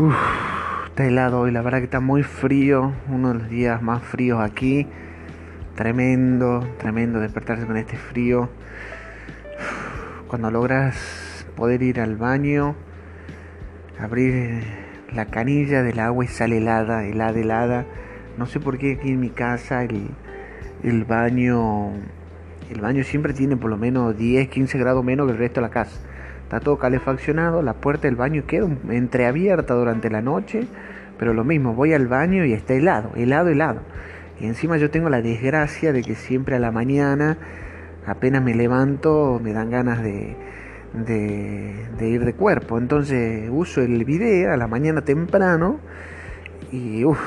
[0.00, 0.16] Uf,
[0.86, 4.40] está helado hoy, la verdad que está muy frío, uno de los días más fríos
[4.40, 4.86] aquí.
[5.74, 8.48] Tremendo, tremendo despertarse con este frío.
[10.26, 12.76] Cuando logras poder ir al baño,
[13.98, 14.62] abrir
[15.12, 17.84] la canilla del agua y sale helada, helada, helada.
[18.38, 20.08] No sé por qué aquí en mi casa el,
[20.82, 21.90] el baño
[22.70, 25.66] el baño siempre tiene por lo menos 10, 15 grados menos que el resto de
[25.66, 26.00] la casa.
[26.50, 30.66] Está todo calefaccionado, la puerta del baño queda entreabierta durante la noche,
[31.16, 33.82] pero lo mismo, voy al baño y está helado, helado, helado.
[34.40, 37.38] Y encima yo tengo la desgracia de que siempre a la mañana,
[38.04, 40.34] apenas me levanto, me dan ganas de,
[40.92, 42.78] de, ir de cuerpo.
[42.78, 45.78] Entonces uso el video a la mañana temprano
[46.72, 47.20] y uff,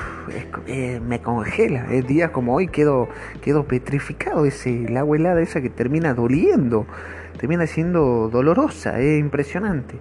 [0.67, 1.87] eh, me congela.
[1.91, 3.09] Es días como hoy quedo,
[3.41, 4.45] quedo petrificado.
[4.45, 6.85] Ese, el agua helada esa que termina doliendo
[7.37, 9.95] termina siendo dolorosa, es impresionante.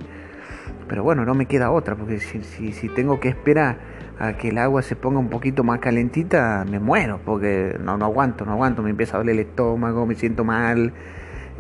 [0.89, 3.79] Pero bueno, no me queda otra, porque si, si, si, tengo que esperar
[4.19, 8.05] a que el agua se ponga un poquito más calentita, me muero, porque no, no
[8.05, 10.93] aguanto, no aguanto, me empieza a doler el estómago, me siento mal,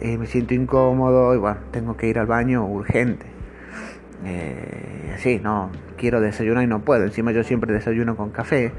[0.00, 3.27] eh, me siento incómodo y bueno, tengo que ir al baño urgente.
[4.24, 5.70] Eh, sí, no,
[6.03, 8.72] quiero desayunar y no puedo, encima yo siempre desayuno con café.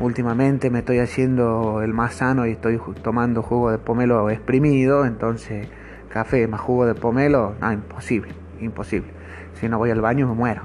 [0.00, 5.68] Últimamente me estoy haciendo el más sano y estoy tomando jugo de pomelo exprimido, entonces
[6.12, 9.08] café más jugo de pomelo, no, imposible, imposible.
[9.54, 10.62] Si no voy al baño me muero.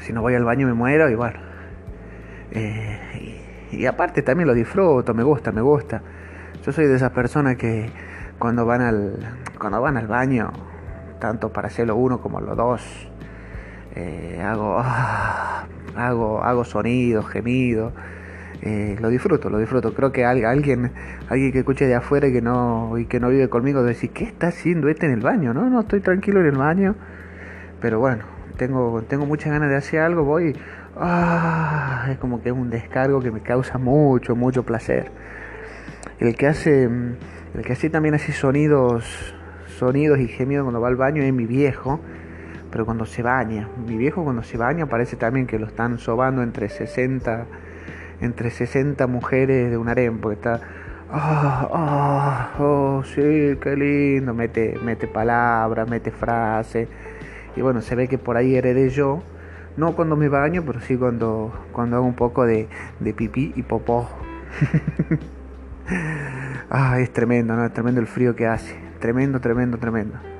[0.00, 1.38] Si no voy al baño me muero y bueno.
[2.52, 6.00] Eh, y, aparte también lo disfruto, me gusta, me gusta.
[6.64, 7.90] Yo soy de esas personas que
[8.38, 9.18] cuando van al,
[9.58, 10.52] cuando van al baño,
[11.20, 13.10] tanto para hacerlo uno como los dos,
[13.96, 15.66] eh, hago, ah,
[15.96, 17.92] hago, hago sonidos, gemidos
[18.62, 19.94] eh, lo disfruto, lo disfruto.
[19.94, 20.92] Creo que alguien,
[21.28, 24.48] alguien que escuche de afuera y que no, que no vive conmigo, decir, ¿qué está
[24.48, 25.52] haciendo este en el baño?
[25.54, 26.94] No, no, estoy tranquilo en el baño.
[27.80, 28.24] Pero bueno,
[28.56, 30.56] tengo, tengo muchas ganas de hacer algo, voy.
[30.96, 35.10] Ah, es como que es un descargo que me causa mucho, mucho placer.
[36.18, 39.34] El que hace, el que hace también así sonidos,
[39.78, 42.00] sonidos y gemidos cuando va al baño es mi viejo,
[42.76, 43.70] pero cuando se baña.
[43.86, 47.46] Mi viejo cuando se baña parece también que lo están sobando entre 60
[48.20, 50.60] entre 60 mujeres de un harem, porque está,
[51.10, 56.86] ah, ah, oh, sí, qué lindo, mete, mete palabras, mete frases,
[57.56, 59.22] y bueno, se ve que por ahí heredé yo,
[59.78, 62.68] no cuando me baño, pero sí cuando, cuando hago un poco de,
[63.00, 64.06] de pipí y popó.
[66.68, 67.64] ah, es tremendo, ¿no?
[67.64, 70.35] Es tremendo el frío que hace, tremendo, tremendo, tremendo.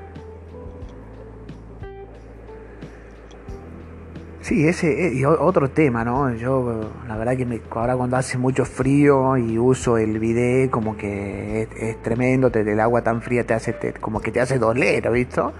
[4.47, 6.33] Sí, ese y otro tema, ¿no?
[6.33, 10.95] Yo, la verdad que me, ahora cuando hace mucho frío y uso el bidet, como
[10.95, 15.11] que es, tremendo, te, el agua tan fría te hace, como que te hace doler,
[15.11, 15.51] ¿visto?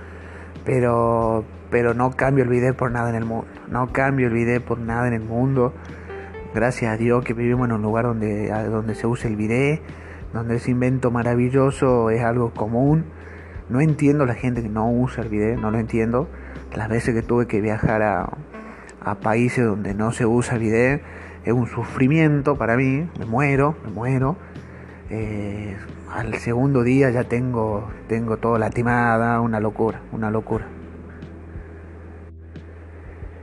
[0.64, 4.64] Pero, pero no cambio el bidet por nada en el mundo, no cambio el bidet
[4.64, 5.74] por nada en el mundo.
[6.56, 9.82] Gracias a Dios que vivimos en un lugar donde, donde se usa el bidet,
[10.32, 13.04] donde ese invento maravilloso es algo común.
[13.68, 16.30] No entiendo la gente que no usa el bidet, no lo entiendo.
[16.74, 18.30] Las veces que tuve que viajar a
[19.08, 21.02] a países donde no se usa bidet
[21.46, 24.36] es un sufrimiento para mí, me muero, me muero.
[25.10, 25.78] Eh,
[26.12, 30.66] al segundo día ya tengo, tengo todo latimada, una locura, una locura.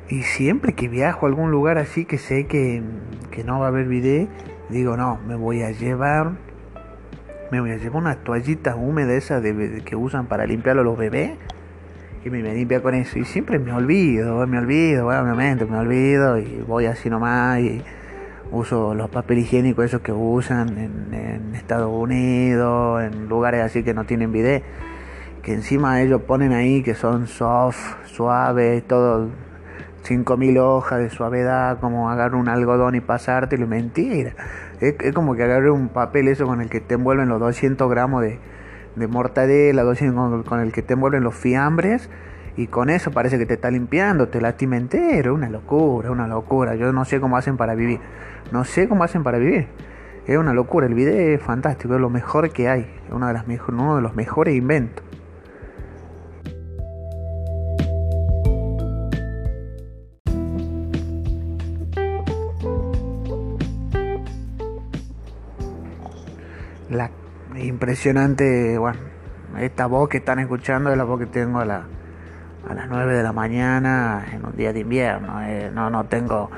[0.08, 2.82] Y siempre que viajo a algún lugar así que sé que,
[3.30, 4.28] que no va a haber bidet,
[4.68, 6.32] digo no, me voy a llevar,
[7.50, 11.38] me voy a llevar una toallita húmeda esa de, que usan para limpiarlo los bebés
[12.24, 13.18] y me limpia con eso.
[13.18, 17.82] Y siempre me olvido, me olvido, obviamente me olvido y voy así nomás y
[18.50, 24.04] uso los papel higiénicos esos que usan en, Estados Unidos, en lugares así que no
[24.04, 24.62] tienen bidet,
[25.42, 29.30] que encima ellos ponen ahí que son soft, suaves, todo
[30.02, 34.34] 5000 hojas de suavidad, como agarrar un algodón y pasarte, y mentira.
[34.80, 37.88] Es, es como que agarrar un papel eso con el que te envuelven los 200
[37.88, 38.38] gramos de,
[38.96, 39.84] de mortadela,
[40.46, 42.08] con, el que te envuelven los fiambres
[42.56, 46.76] y con eso parece que te está limpiando, te lastima entero, una locura, una locura.
[46.76, 48.00] Yo no sé cómo hacen para vivir,
[48.52, 49.66] no sé cómo hacen para vivir.
[50.26, 53.34] Es una locura, el video es fantástico, es lo mejor que hay, es una de
[53.34, 55.04] las uno de los mejores inventos.
[67.84, 68.98] Impresionante, bueno,
[69.60, 71.84] esta voz que están escuchando es la voz que tengo a, la,
[72.66, 75.42] a las 9 de la mañana en un día de invierno.
[75.42, 76.50] Eh, no, no tengo,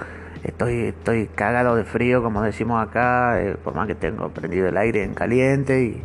[0.45, 4.77] estoy, estoy cagado de frío, como decimos acá, eh, por más que tengo prendido el
[4.77, 5.83] aire en caliente.
[5.83, 6.03] Y,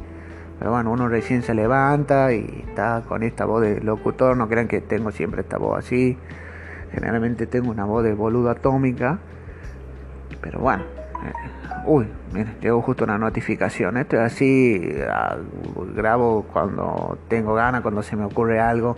[0.57, 4.35] pero bueno, uno recién se levanta y está con esta voz de locutor.
[4.35, 6.17] No crean que tengo siempre esta voz así.
[6.93, 9.19] Generalmente tengo una voz de boludo atómica.
[10.41, 11.00] Pero bueno.
[11.25, 11.33] Eh,
[11.85, 13.97] uy, miren, llegó justo una notificación.
[13.97, 14.93] Esto es así.
[15.09, 15.37] Ah,
[15.95, 18.97] grabo cuando tengo ganas, cuando se me ocurre algo.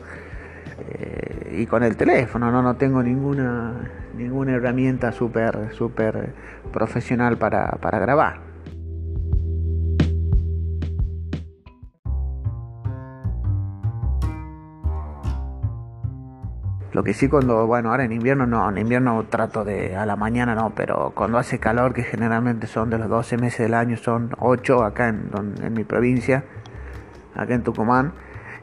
[0.90, 6.34] Eh, y con el teléfono, no, no tengo ninguna, ninguna herramienta súper super
[6.72, 8.53] profesional para, para grabar.
[16.94, 20.16] Lo que sí cuando, bueno, ahora en invierno no, en invierno trato de a la
[20.16, 23.98] mañana no, pero cuando hace calor, que generalmente son de los 12 meses del año,
[23.98, 25.30] son 8 acá en,
[25.62, 26.44] en mi provincia,
[27.36, 28.14] acá en Tucumán,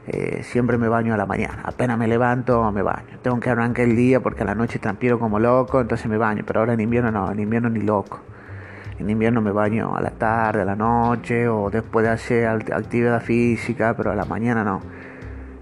[0.07, 1.61] eh, siempre me baño a la mañana.
[1.63, 3.19] Apenas me levanto, me baño.
[3.21, 6.43] Tengo que arrancar el día porque a la noche transpiro como loco, entonces me baño.
[6.45, 8.19] Pero ahora en invierno no, en invierno ni loco.
[8.99, 13.21] En invierno me baño a la tarde, a la noche o después de hacer actividad
[13.21, 14.81] física, pero a la mañana no.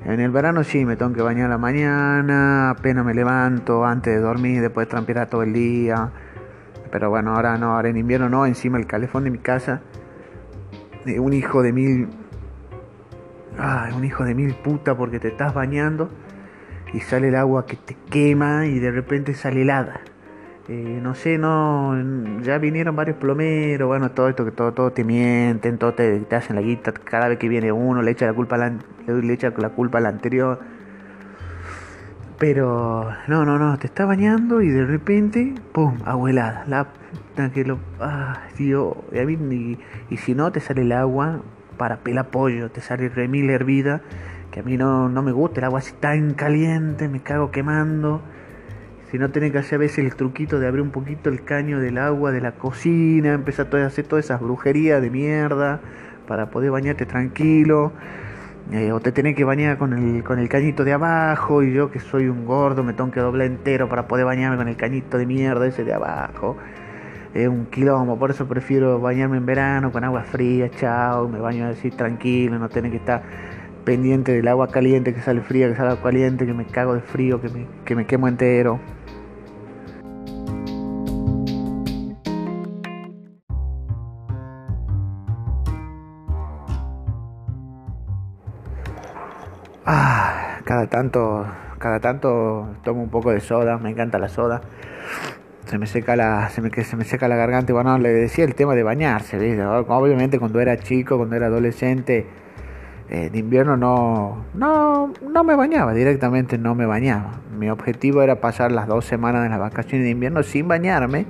[0.06, 4.14] En el verano sí, me tengo que bañar a la mañana, apenas me levanto, antes
[4.14, 6.12] de dormir, después de transpirar todo el día.
[6.92, 9.82] Pero bueno, ahora no, ahora en invierno no, encima el calefón de mi casa,
[11.06, 12.10] un hijo de mil...
[13.58, 16.10] Ay, un hijo de mil puta porque te estás bañando
[16.94, 20.00] y sale el agua que te quema y de repente sale helada.
[20.72, 21.96] Eh, no sé, no,
[22.44, 26.56] ya vinieron varios plomeros, bueno, todo esto que todo, todo te mienten, todo te, hacen
[26.56, 28.74] la guita, cada vez que viene uno le echa la culpa la,
[29.08, 30.60] le echa la culpa al anterior.
[32.38, 36.88] Pero no, no, no, te está bañando y de repente, pum, abuelada, la
[37.52, 39.80] que lo, ah, Dios, y,
[40.12, 41.42] y, si no te sale el agua
[41.78, 44.02] para pelar pollo, te sale remil hervida,
[44.52, 48.22] que a mí no, no me gusta el agua así tan caliente, me cago quemando.
[49.12, 51.80] Si no tenés que hacer a veces el truquito de abrir un poquito el caño
[51.80, 55.80] del agua de la cocina, empezar a hacer todas esas brujerías de mierda
[56.28, 57.92] para poder bañarte tranquilo.
[58.72, 61.90] Eh, o te tenés que bañar con el, con el cañito de abajo y yo
[61.90, 65.18] que soy un gordo me tengo que doblar entero para poder bañarme con el cañito
[65.18, 66.56] de mierda ese de abajo.
[67.34, 71.68] Es un quilombo, por eso prefiero bañarme en verano con agua fría, chao, me baño
[71.68, 73.24] así tranquilo, no tener que estar
[73.86, 77.42] pendiente del agua caliente que sale fría, que sale caliente, que me cago de frío,
[77.42, 78.80] que me, que me quemo entero.
[90.70, 91.48] Cada tanto,
[91.80, 94.62] cada tanto tomo un poco de soda, me encanta la soda.
[95.66, 97.74] Se me seca la, se me, se me seca la garganta.
[97.74, 99.66] Bueno, le decía el tema de bañarse, ¿viste?
[99.66, 102.28] Obviamente cuando era chico, cuando era adolescente,
[103.10, 107.42] en invierno no, no, no me bañaba, directamente no me bañaba.
[107.58, 111.26] Mi objetivo era pasar las dos semanas de las vacaciones de invierno sin bañarme.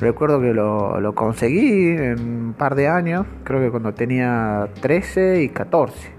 [0.00, 5.42] Recuerdo que lo, lo conseguí en un par de años, creo que cuando tenía 13
[5.42, 6.17] y 14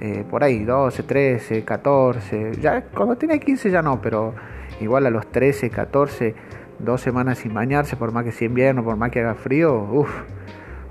[0.00, 4.34] eh, por ahí, 12, 13, 14, ya cuando tenía 15 ya no, pero
[4.80, 6.34] igual a los 13, 14,
[6.78, 10.10] dos semanas sin bañarse, por más que sea invierno, por más que haga frío, uff,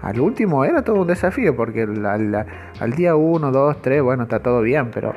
[0.01, 4.61] al último era todo un desafío, porque al, día 1, 2, 3, bueno, está todo
[4.61, 5.13] bien, pero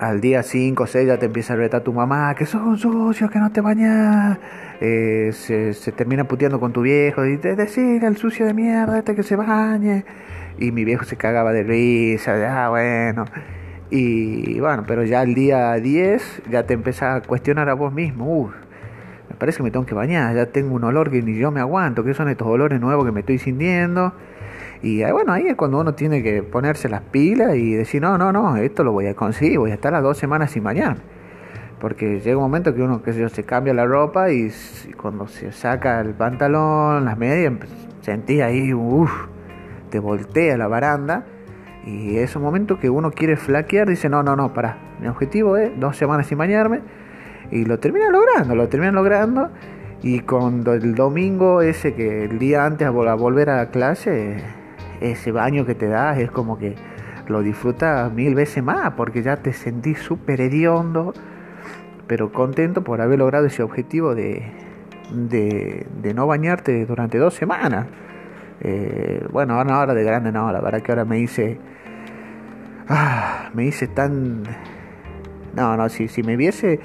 [0.00, 3.28] al día 5, 6 ya te empieza a retar tu mamá, que sos un sucio,
[3.28, 4.38] que no te bañas.
[4.80, 9.14] Eh, se, termina puteando con tu viejo y te decir al sucio de mierda este
[9.14, 10.06] que se bañe
[10.58, 13.26] y mi viejo se cagaba de risa, ah, bueno.
[13.90, 18.52] Y bueno, pero ya el día 10 ya te empezás a cuestionar a vos mismo,
[19.28, 21.60] me parece que me tengo que bañar, ya tengo un olor que ni yo me
[21.60, 24.14] aguanto, que son estos olores nuevos que me estoy sintiendo.
[24.82, 28.16] Y eh, bueno, ahí es cuando uno tiene que ponerse las pilas y decir, no,
[28.16, 30.96] no, no, esto lo voy a conseguir, voy a estar las dos semanas sin bañar.
[31.80, 34.50] Porque llega un momento que uno, que se, cambia la ropa y
[34.96, 37.54] cuando se saca el pantalón, las medias,
[38.02, 39.28] sentí ahí, uff
[39.90, 41.24] te voltea la baranda.
[41.84, 45.56] Y es un momento que uno quiere flaquear, dice, no, no, no, para, mi objetivo
[45.56, 46.80] es dos semanas sin bañarme
[47.50, 49.50] y lo termina logrando, lo termina logrando.
[50.02, 54.42] Y cuando el domingo ese que el día antes a volver a clase,
[55.00, 56.76] ese baño que te das es como que
[57.26, 61.14] lo disfrutas mil veces más porque ya te sentís súper hediondo,
[62.06, 64.42] pero contento por haber logrado ese objetivo de,
[65.12, 67.86] de, de no bañarte durante dos semanas.
[68.62, 71.58] Eh, bueno, ahora, de grande no, la verdad que ahora me hice...
[72.88, 74.42] Ah, me hice tan...
[75.54, 76.80] No, no, si, si me viese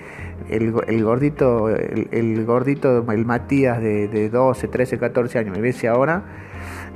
[0.49, 5.87] el, el gordito, el, gordito, el Matías de, de 12, 13, 14 años, me viese
[5.87, 6.23] ahora,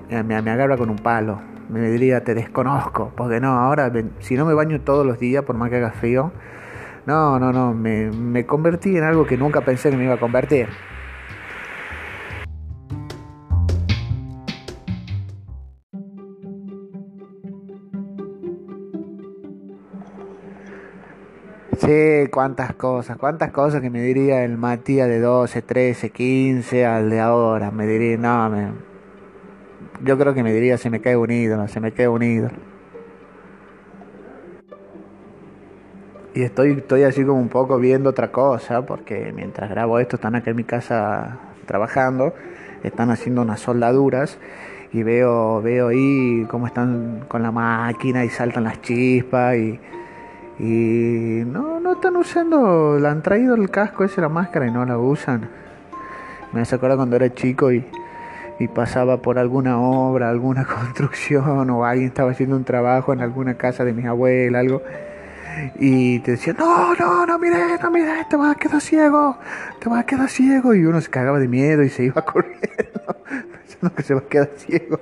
[0.09, 1.39] me, me agarra con un palo.
[1.69, 5.55] Me diría, te desconozco, porque no, ahora si no me baño todos los días, por
[5.55, 6.31] más que haga frío,
[7.05, 10.19] no, no, no, me, me convertí en algo que nunca pensé que me iba a
[10.19, 10.67] convertir.
[21.77, 27.09] Sí, cuántas cosas, cuántas cosas que me diría el Matías de 12, 13, 15 al
[27.09, 27.71] de ahora.
[27.71, 28.88] Me diría, no, me,
[30.03, 32.50] yo creo que me diría, se me cae unido, no se me cae unido.
[36.34, 40.36] Y estoy, estoy así como un poco viendo otra cosa, porque mientras grabo esto están
[40.36, 42.34] acá en mi casa trabajando,
[42.84, 44.38] están haciendo unas soldaduras
[44.94, 49.79] y veo, veo ahí cómo están con la máquina y saltan las chispas y,
[50.60, 54.86] y no, no están usando, le han traído el casco ese, la máscara y no
[54.86, 55.50] la usan.
[56.53, 57.86] Me hace acordar cuando era chico y,
[58.59, 63.55] y pasaba por alguna obra, alguna construcción o alguien estaba haciendo un trabajo en alguna
[63.55, 64.81] casa de mis abuelas, algo
[65.79, 69.37] y te decían, no, no, no mire, no mire, te vas a quedar ciego,
[69.79, 70.73] te vas a quedar ciego.
[70.73, 74.23] Y uno se cagaba de miedo y se iba corriendo, pensando que se va a
[74.23, 74.99] quedar ciego.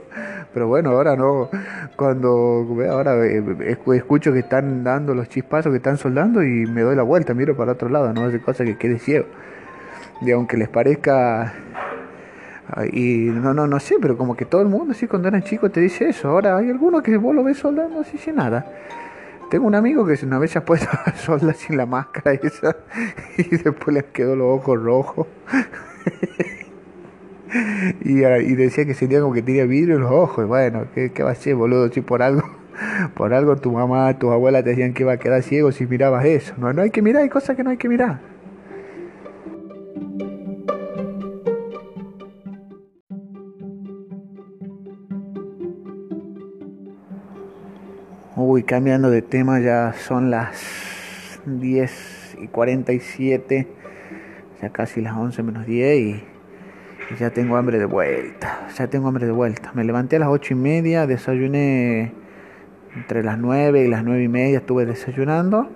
[0.53, 1.49] Pero bueno, ahora no,
[1.95, 6.95] cuando ahora eh, escucho que están dando los chispazos, que están soldando y me doy
[6.95, 9.25] la vuelta, miro para otro lado, no hace cosa que quede ciego.
[10.21, 11.53] Y aunque les parezca
[12.91, 15.71] y no, no, no sé, pero como que todo el mundo así cuando eran chicos
[15.71, 16.29] te dice eso.
[16.29, 18.65] Ahora hay algunos que vos lo ves soldando así sin nada.
[19.50, 22.75] Tengo un amigo que una vez se ha puesto a sola sin la máscara esa
[23.38, 25.27] y después le quedó los ojos rojos.
[28.01, 30.45] y, y, decía que sentía como que tenía vidrio en los ojos.
[30.47, 31.89] Bueno, ¿qué, qué va a ser, boludo?
[31.89, 32.43] Si por algo,
[33.15, 36.25] por algo tu mamá, tu abuela te decían que iba a quedar ciego si mirabas
[36.25, 36.53] eso.
[36.57, 38.19] No, no hay que mirar, hay cosas que no hay que mirar.
[48.57, 53.67] Uy, cambiando de tema, ya son las 10 y 47,
[54.59, 56.23] ya casi las 11 menos 10 y,
[57.19, 59.71] ya tengo hambre de vuelta, ya tengo hambre de vuelta.
[59.75, 62.13] Me levanté a las 8 y media, desayuné
[62.95, 65.69] entre las 9 y las 9 y media, estuve desayunando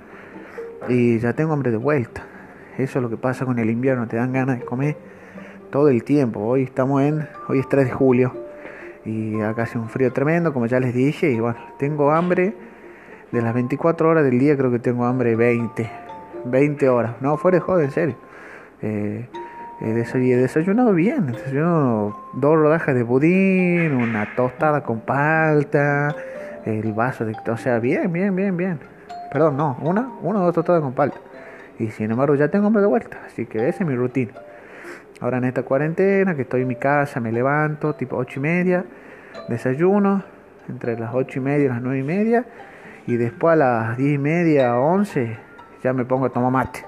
[0.89, 2.25] y ya tengo hambre de vuelta.
[2.79, 4.97] Eso es lo que pasa con el invierno, te dan ganas de comer
[5.69, 6.39] todo el tiempo.
[6.39, 8.33] Hoy estamos en, hoy es 3 de julio
[9.05, 12.70] y acá hace un frío tremendo, como ya les dije, y bueno, tengo hambre
[13.31, 15.89] de las 24 horas del día, creo que tengo hambre 20,
[16.45, 18.15] 20 horas, no, fuera de joder, en serio.
[18.81, 19.27] Eh,
[19.81, 19.93] he
[20.35, 26.15] desayunado bien, desayuno dos rodajas de budín, una tostada con palta,
[26.65, 27.35] el vaso de...
[27.49, 28.79] O sea, bien, bien, bien, bien.
[29.31, 31.17] Perdón, no, una, una o dos tostadas con palta.
[31.79, 34.33] Y sin embargo ya tengo hambre de vuelta, así que esa es mi rutina.
[35.19, 38.85] Ahora en esta cuarentena, que estoy en mi casa, me levanto tipo ocho y media,
[39.47, 40.23] desayuno
[40.67, 42.45] entre las ocho y media y las nueve y media,
[43.07, 45.37] y después a las diez y media, once,
[45.83, 46.85] ya me pongo a tomar mate.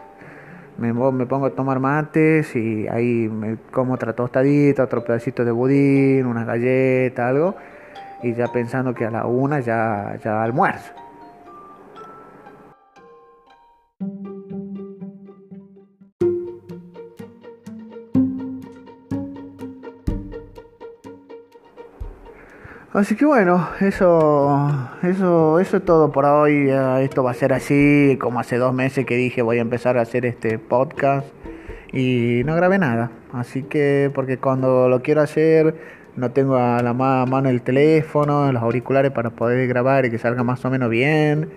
[0.77, 5.51] Me, me pongo a tomar mates y ahí me como otra tostadita, otro pedacito de
[5.51, 7.55] budín, una galleta, algo,
[8.23, 11.02] y ya pensando que a la una ya, ya almuerzo.
[22.93, 24.69] Así que bueno, eso,
[25.01, 26.69] eso, eso es todo por hoy.
[27.01, 30.01] Esto va a ser así, como hace dos meses que dije voy a empezar a
[30.01, 31.25] hacer este podcast
[31.91, 33.09] y no grabé nada.
[33.31, 35.73] Así que porque cuando lo quiero hacer
[36.15, 40.43] no tengo a la mano el teléfono, los auriculares para poder grabar y que salga
[40.43, 41.49] más o menos bien.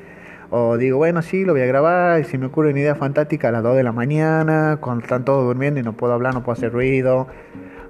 [0.49, 3.49] O digo, bueno, sí, lo voy a grabar y si me ocurre una idea fantástica
[3.49, 6.43] a las 2 de la mañana, cuando están todos durmiendo y no puedo hablar, no
[6.43, 7.27] puedo hacer ruido.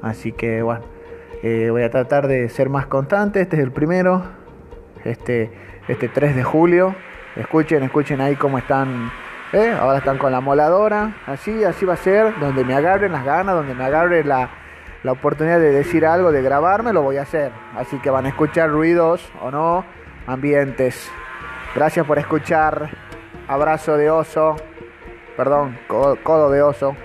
[0.02, 0.95] Así que bueno.
[1.42, 3.40] Eh, voy a tratar de ser más constante.
[3.40, 4.22] Este es el primero.
[5.04, 5.50] Este,
[5.88, 6.94] este 3 de julio.
[7.36, 9.10] Escuchen, escuchen ahí cómo están.
[9.52, 9.74] ¿eh?
[9.78, 11.16] Ahora están con la moladora.
[11.26, 12.38] Así, así va a ser.
[12.40, 14.50] Donde me agarren las ganas, donde me agarre la,
[15.02, 17.52] la oportunidad de decir algo, de grabarme, lo voy a hacer.
[17.76, 19.84] Así que van a escuchar ruidos o no,
[20.26, 21.10] ambientes.
[21.74, 22.90] Gracias por escuchar.
[23.48, 24.56] Abrazo de oso.
[25.36, 26.96] Perdón, codo de oso.